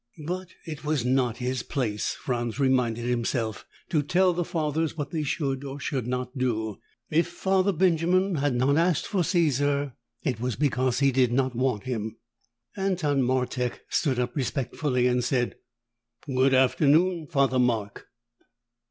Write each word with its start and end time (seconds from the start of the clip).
But 0.25 0.47
it 0.65 0.83
was 0.83 1.05
not 1.05 1.37
his 1.37 1.61
place, 1.61 2.15
Franz 2.19 2.59
reminded 2.59 3.05
himself, 3.05 3.67
to 3.89 4.01
tell 4.01 4.33
the 4.33 4.43
Fathers 4.43 4.97
what 4.97 5.11
they 5.11 5.21
should 5.21 5.63
or 5.63 5.79
should 5.79 6.07
not 6.07 6.35
do. 6.35 6.79
If 7.11 7.27
Father 7.27 7.71
Benjamin 7.71 8.37
had 8.37 8.55
not 8.55 8.77
asked 8.77 9.05
for 9.05 9.23
Caesar, 9.23 9.93
it 10.23 10.39
was 10.39 10.55
because 10.55 11.01
he 11.01 11.11
did 11.11 11.31
not 11.31 11.55
want 11.55 11.83
him. 11.83 12.17
Anton 12.75 13.21
Martek 13.21 13.81
stood 13.89 14.17
up 14.17 14.35
respectfully 14.35 15.05
and 15.05 15.23
said, 15.23 15.57
"Good 16.25 16.55
afternoon, 16.55 17.27
Father 17.27 17.59
Mark." 17.59 18.07